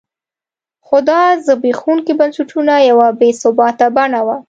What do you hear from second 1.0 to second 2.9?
دا د زبېښونکو بنسټونو